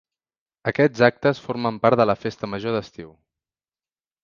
Aquests 0.71 1.03
actes 1.07 1.41
formen 1.43 1.77
part 1.85 2.01
de 2.03 2.09
la 2.11 2.17
festa 2.23 2.51
major 2.55 2.77
d'estiu. 2.79 3.15